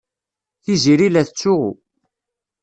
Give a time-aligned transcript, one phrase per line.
[0.63, 1.69] Tiziri la tettsuɣu.